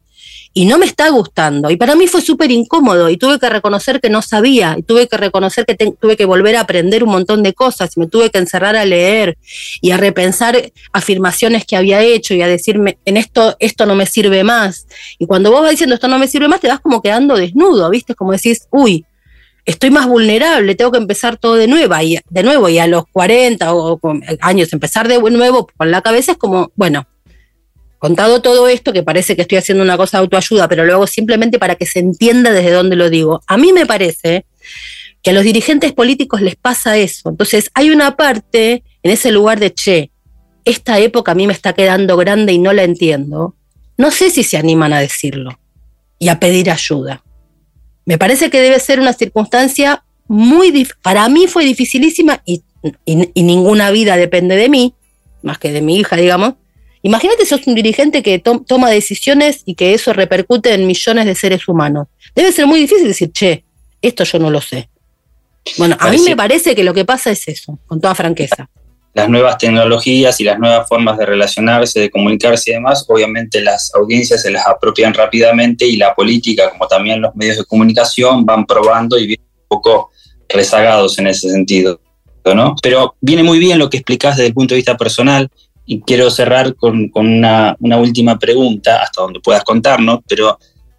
[0.54, 1.72] y no me está gustando.
[1.72, 5.08] Y para mí fue súper incómodo y tuve que reconocer que no sabía y tuve
[5.08, 8.30] que reconocer que tuve que volver a aprender un montón de cosas y me tuve
[8.30, 9.38] que encerrar a leer
[9.82, 14.06] y a repensar afirmaciones que había hecho y a decirme, en esto, esto no me
[14.06, 14.88] sirve más.
[15.18, 17.90] Y cuando vos vas diciendo esto no me sirve más, te vas como quedando desnudo,
[17.90, 18.14] ¿viste?
[18.14, 19.06] Como decís, uy,
[19.66, 23.06] estoy más vulnerable, tengo que empezar todo de nuevo, y, de nuevo, y a los
[23.12, 24.00] 40 o,
[24.42, 27.08] años empezar de nuevo con la cabeza es como, bueno,
[28.04, 31.58] Contado todo esto, que parece que estoy haciendo una cosa de autoayuda, pero luego simplemente
[31.58, 33.42] para que se entienda desde dónde lo digo.
[33.48, 34.46] A mí me parece
[35.22, 37.30] que a los dirigentes políticos les pasa eso.
[37.30, 40.12] Entonces hay una parte en ese lugar de, che,
[40.66, 43.56] esta época a mí me está quedando grande y no la entiendo.
[43.96, 45.58] No sé si se animan a decirlo
[46.20, 47.24] y a pedir ayuda.
[48.04, 52.64] Me parece que debe ser una circunstancia muy, para mí fue dificilísima y,
[53.06, 54.94] y ninguna vida depende de mí,
[55.42, 56.56] más que de mi hija, digamos,
[57.04, 61.68] Imagínate, sos un dirigente que toma decisiones y que eso repercute en millones de seres
[61.68, 62.08] humanos.
[62.34, 63.66] Debe ser muy difícil decir, che,
[64.02, 64.90] esto yo no lo sé.
[65.78, 68.70] Bueno, a mí me parece que lo que pasa es eso, con toda franqueza.
[69.14, 73.94] Las nuevas tecnologías y las nuevas formas de relacionarse, de comunicarse y demás, obviamente las
[73.94, 78.66] audiencias se las apropian rápidamente y la política, como también los medios de comunicación, van
[78.66, 80.12] probando y vienen un poco
[80.48, 82.00] rezagados en ese sentido.
[82.46, 82.76] ¿no?
[82.82, 85.50] Pero viene muy bien lo que explicás desde el punto de vista personal,
[85.86, 90.58] y quiero cerrar con, una, última pregunta, hasta donde puedas contarnos, pero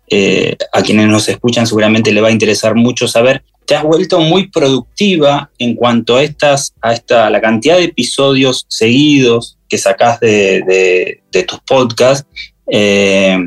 [0.08, 3.42] eh, a quienes nos escuchan seguramente le va a interesar mucho saber.
[3.66, 8.66] Te has vuelto muy productiva en cuanto a, estas, a esta, la cantidad de episodios
[8.68, 12.28] seguidos que sacás de, tus podcasts,
[12.70, 13.38] eh,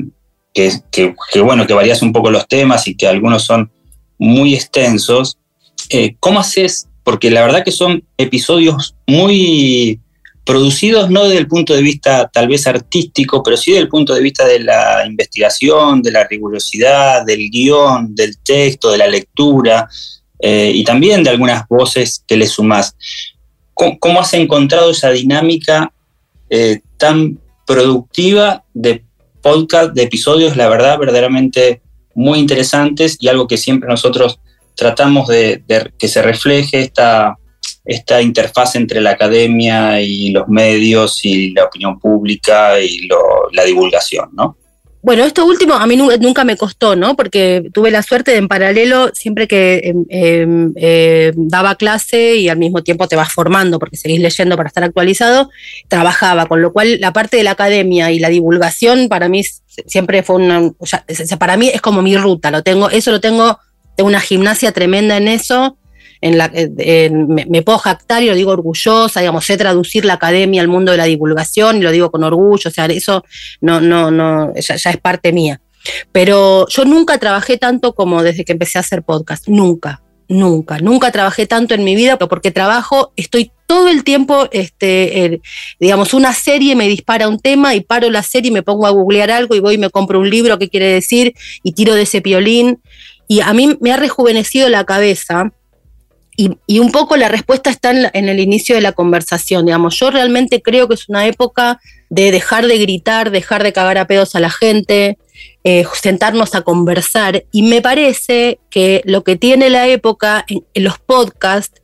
[0.53, 3.71] que, que, bueno, que varías un poco los temas y que algunos son
[4.17, 5.37] muy extensos.
[5.89, 6.87] Eh, ¿Cómo haces?
[7.03, 10.01] Porque la verdad que son episodios muy
[10.47, 14.15] producidos no desde el punto de vista tal vez artístico, pero sí desde el punto
[14.15, 19.89] de vista de la investigación, de la rigurosidad, del guion, del texto, de la lectura
[20.39, 22.95] eh, y también de algunas voces que le sumás.
[23.73, 25.91] ¿Cómo, has encontrado esa dinámica
[26.49, 29.03] eh, tan productiva de
[29.41, 31.81] podcast, de episodios, la verdad, verdaderamente
[32.15, 34.39] muy interesantes y algo que siempre nosotros
[34.75, 35.61] tratamos de
[35.99, 37.37] que se refleje esta
[37.87, 43.07] esta interfaz entre la academia y los medios y la opinión pública y
[43.53, 44.57] la divulgación, ¿no?
[45.07, 47.15] Bueno, esto último a mí nunca me costó, ¿no?
[47.15, 52.57] Porque tuve la suerte de en paralelo, siempre que em, eh, daba clase y al
[52.57, 55.49] mismo tiempo te vas formando porque seguís leyendo para estar actualizado,
[55.87, 59.43] trabajaba, con lo cual la parte de la academia y la divulgación para mí
[59.85, 60.73] siempre fue una,
[61.39, 63.59] para mí es como mi ruta, lo tengo, eso lo tengo,
[63.95, 65.77] tengo una gimnasia tremenda en eso,
[66.21, 70.67] en la, me, puedo jactar y lo digo orgullosa, digamos, sé traducir la academia al
[70.67, 73.23] mundo de la divulgación y lo digo con orgullo, o sea, eso
[73.61, 75.61] no, no, no, ya, es parte mía.
[76.11, 81.11] Pero yo nunca trabajé tanto como desde que empecé a hacer podcast, nunca, nunca, nunca
[81.11, 85.41] trabajé tanto en mi vida porque trabajo, estoy todo el tiempo, este,
[85.79, 88.91] digamos, una serie me dispara un tema y paro la serie y me pongo a
[88.91, 92.03] googlear algo y voy y me compro un libro que quiere decir y tiro de
[92.03, 92.81] ese piolín.
[93.27, 95.51] Y a mí me ha rejuvenecido la cabeza
[96.37, 99.65] y, un poco la respuesta está en, el inicio de la conversación.
[99.65, 103.97] Digamos, yo realmente creo que es una época de dejar de gritar, dejar de cagar
[103.97, 105.17] a pedos a la gente,
[105.63, 107.45] eh, sentarnos a conversar.
[107.51, 111.81] Y me parece que lo que tiene la época en, los podcasts,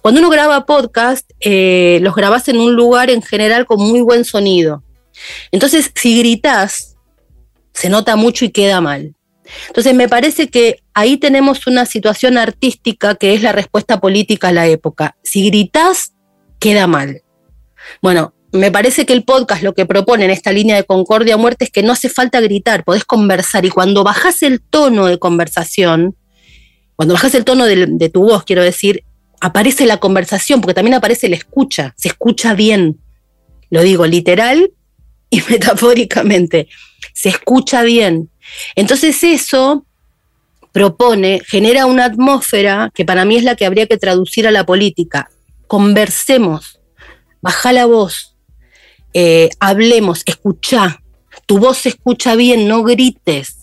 [0.00, 4.24] cuando uno graba podcast, eh, los grabas en un lugar en general con muy buen
[4.24, 4.84] sonido.
[5.50, 6.96] Entonces, si gritas,
[7.74, 9.16] se nota mucho y queda mal.
[9.68, 14.52] Entonces, me parece que ahí tenemos una situación artística que es la respuesta política a
[14.52, 15.16] la época.
[15.22, 16.12] Si gritás,
[16.58, 17.22] queda mal.
[18.00, 21.64] Bueno, me parece que el podcast lo que propone en esta línea de concordia muerte
[21.64, 26.16] es que no hace falta gritar, podés conversar y cuando bajás el tono de conversación,
[26.94, 29.04] cuando bajás el tono de, de tu voz, quiero decir,
[29.40, 33.00] aparece la conversación, porque también aparece la escucha, se escucha bien.
[33.70, 34.70] Lo digo literal
[35.30, 36.68] y metafóricamente
[37.14, 38.30] se escucha bien.
[38.74, 39.84] Entonces eso
[40.72, 44.64] propone, genera una atmósfera que para mí es la que habría que traducir a la
[44.64, 45.30] política.
[45.66, 46.80] Conversemos,
[47.40, 48.34] baja la voz,
[49.14, 51.02] eh, hablemos, escucha,
[51.46, 53.58] tu voz se escucha bien, no grites.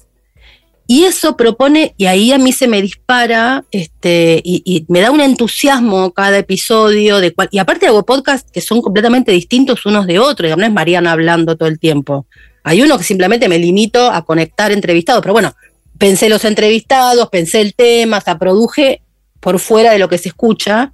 [0.91, 5.21] Y eso propone, y ahí a mí se me dispara, este, y, me da un
[5.21, 10.57] entusiasmo cada episodio, de y aparte hago podcasts que son completamente distintos unos de otros,
[10.57, 12.25] no es Mariana hablando todo el tiempo.
[12.69, 15.55] Hay uno que simplemente me limito a conectar entrevistados, pero bueno,
[15.97, 19.01] pensé los entrevistados, pensé el tema, o sea, produje
[19.39, 20.91] por fuera de lo que se escucha.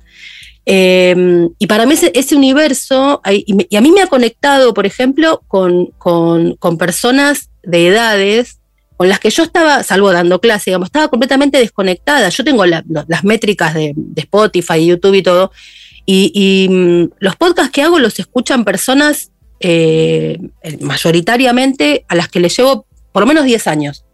[0.65, 5.87] Em, y para mí ese, universo, y, a mí me ha conectado, por ejemplo, con,
[5.97, 8.59] con personas de edades
[8.97, 12.29] con las que yo estaba, salvo dando clase, digamos, estaba completamente desconectada.
[12.29, 15.51] Yo tengo las métricas de, Spotify, YouTube y todo,
[16.05, 19.31] y, mm, los podcasts que hago los escuchan personas
[19.67, 20.37] eh,
[20.79, 24.05] mayoritariamente a las que les llevo por lo menos 10 años,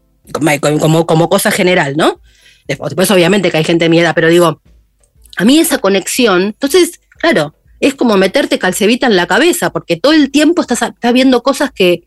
[0.79, 2.21] como, como, cosa general, ¿no?
[2.69, 4.61] Después, obviamente que hay gente de mi edad, pero digo,
[5.35, 10.13] a mí esa conexión, entonces, claro, es como meterte calcevita en la cabeza, porque todo
[10.13, 12.03] el tiempo estás, estás viendo cosas que,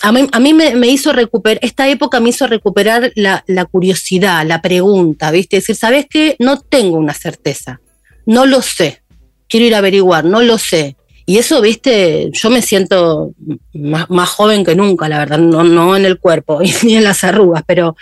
[0.00, 5.56] a mí, me, hizo recuperar, esta época me hizo recuperar la, curiosidad, la pregunta, ¿viste?
[5.56, 6.36] decir, ¿sabes qué?
[6.38, 7.82] No tengo una certeza,
[8.24, 9.02] no lo sé,
[9.48, 10.95] quiero ir a averiguar, no lo sé.
[11.28, 13.32] Y eso, viste, yo me siento
[13.74, 17.64] más, joven que nunca, la verdad, no, no en el cuerpo ni en las arrugas,
[17.66, 17.96] pero,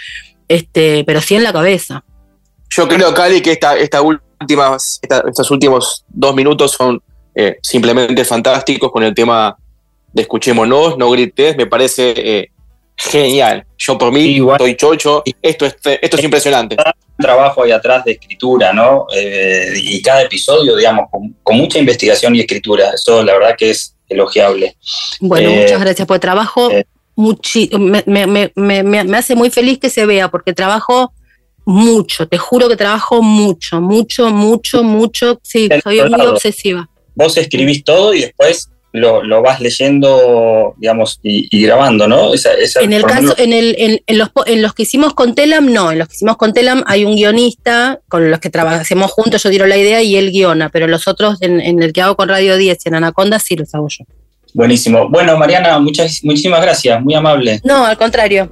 [0.47, 2.05] este, pero sí en la cabeza.
[2.69, 7.01] Yo creo, Cali, que esta, esta últimas, estos últimos dos minutos son
[7.35, 9.57] eh, simplemente fantásticos con el tema
[10.13, 12.51] de Escuchémonos, no grites, me parece eh,
[12.95, 13.65] genial.
[13.79, 16.77] Yo por mí estoy chocho, esto es, esto es impresionante.
[17.19, 19.07] Trabajo ahí atrás de escritura, ¿no?
[19.15, 22.91] Eh, y cada episodio, digamos, con, mucha investigación y escritura.
[22.95, 24.77] Eso la verdad que es elogiable.
[25.21, 26.71] Bueno, eh, muchas gracias por el trabajo.
[27.17, 31.13] me, hace muy feliz que se vea, porque trabajo
[31.67, 35.41] mucho, te juro que trabajo mucho, mucho, mucho, mucho.
[35.43, 36.89] Sí, soy muy obsesiva.
[37.15, 42.31] Vos escribís todo y después lo, vas leyendo, digamos, y, grabando, ¿no?
[42.81, 43.75] en el caso, en, el,
[44.07, 46.85] en, los, en los que hicimos con Telam, no, en los que hicimos con Telam
[46.87, 50.69] hay un guionista con los que trabajamos juntos, yo tiro la idea y él guiona,
[50.69, 53.75] pero los otros, en, el que hago con Radio 10 y en Anaconda, sí los
[53.75, 54.05] hago yo.
[54.53, 55.09] Buenísimo.
[55.09, 57.61] Bueno, Mariana, muchas, muchísimas gracias, muy amable.
[57.65, 58.49] No, al contrario.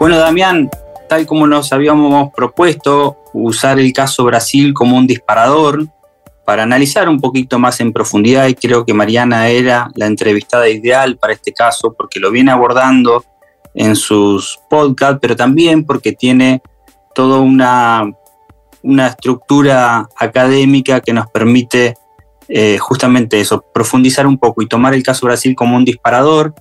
[0.00, 0.70] Bueno, Damián,
[1.14, 5.86] tal como nos habíamos propuesto, usar el caso Brasil como un disparador
[6.44, 11.16] para analizar un poquito más en profundidad y creo que Mariana era la entrevistada ideal
[11.16, 13.24] para este caso porque lo viene abordando
[13.74, 16.60] en sus podcasts, pero también porque tiene
[17.14, 18.10] toda una,
[18.82, 21.94] una estructura académica que nos permite
[22.48, 26.56] eh, justamente eso, profundizar un poco y tomar el caso Brasil como un disparador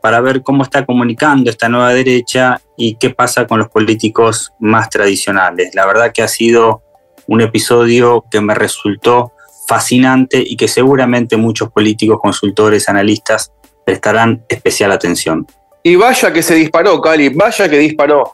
[0.00, 4.88] para ver cómo está comunicando esta nueva derecha y qué pasa con los políticos más
[4.88, 5.74] tradicionales.
[5.74, 6.82] La verdad que ha sido
[7.26, 9.32] un episodio que me resultó
[9.66, 13.52] fascinante y que seguramente muchos políticos, consultores, analistas
[13.84, 15.46] prestarán especial atención.
[15.82, 18.30] Y vaya que se disparó, Cali, vaya que disparó.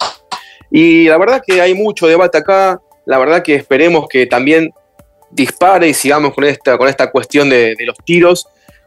[0.70, 4.72] Y la verdad que hay mucho debate acá, la verdad que esperemos que también
[5.30, 8.46] dispare y sigamos con esta, con esta cuestión de, de los tiros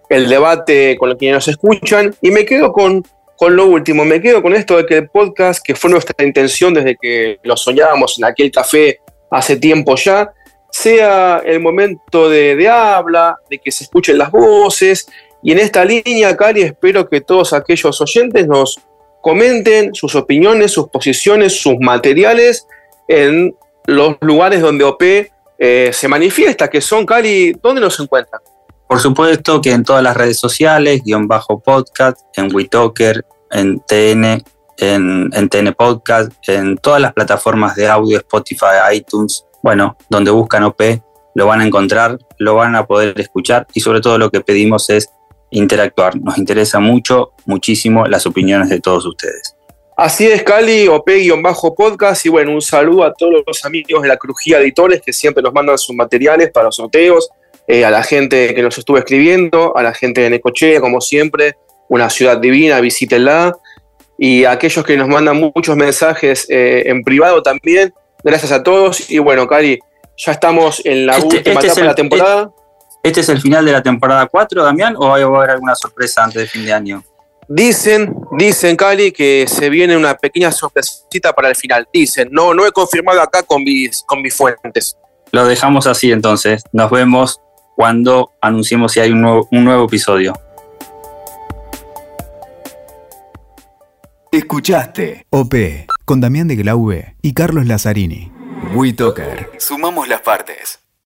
[0.09, 2.15] el debate con que nos escuchan.
[2.21, 3.03] Y me quedo con,
[3.37, 6.73] con lo último, me quedo con esto de que el podcast, que fue nuestra intención
[6.73, 8.99] desde que lo soñábamos en aquel café
[9.31, 10.33] hace tiempo ya,
[10.71, 15.07] sea el momento de, habla, de que se escuchen las voces.
[15.41, 18.79] Y en esta línea, Cali, espero que todos aquellos oyentes nos
[19.21, 22.67] comenten sus opiniones, sus posiciones, sus materiales
[23.07, 23.55] en
[23.85, 25.03] los lugares donde OP
[25.57, 28.41] eh, se manifiesta, que son, Cali, ¿dónde nos encuentran?
[28.89, 34.43] Por supuesto que en todas las redes sociales, guion bajo podcast, en WeTalker, en TN,
[34.77, 40.81] en, TN Podcast, en todas las plataformas de audio, Spotify, iTunes, bueno, donde buscan OP,
[41.35, 44.89] lo van a encontrar, lo van a poder escuchar y sobre todo lo que pedimos
[44.89, 45.07] es
[45.51, 46.19] interactuar.
[46.19, 49.55] Nos interesa mucho, muchísimo las opiniones de todos ustedes.
[49.97, 54.59] Así es, Cali, OP-podcast y bueno, un saludo a todos los amigos de la Crujía
[54.59, 57.29] Editores que siempre nos mandan sus materiales para sorteos,
[57.71, 61.55] eh, a la gente que nos estuvo escribiendo, a la gente de Necochea, como siempre,
[61.87, 63.55] una ciudad divina, visítenla.
[64.17, 67.93] Y a aquellos que nos mandan muchos mensajes eh, en privado también,
[68.23, 69.11] gracias a todos.
[69.11, 69.77] Y bueno, Cari,
[70.17, 72.51] ya estamos en la este, última este etapa de la temporada.
[73.03, 76.23] Este, es el final de la temporada 4, Damián, o va a haber alguna sorpresa
[76.23, 77.03] antes de fin de año?
[77.47, 81.87] Dicen, dicen, Cali, que se viene una pequeña sorpresita para el final.
[81.93, 84.97] Dicen, no, no he confirmado acá con mis, con mis fuentes.
[85.31, 86.63] Lo dejamos así entonces.
[86.73, 87.39] Nos vemos
[87.79, 90.33] cuando anunciemos si hay un nuevo, un nuevo episodio.
[94.33, 95.55] Escuchaste OP
[96.03, 98.33] con Damián de Glaube y Carlos Lazzarini.
[98.75, 99.51] WeToker.
[99.59, 100.81] Sumamos las partes.